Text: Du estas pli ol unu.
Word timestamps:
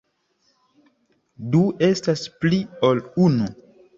Du 1.55 1.61
estas 1.89 2.25
pli 2.45 2.61
ol 2.89 3.05
unu. 3.29 3.51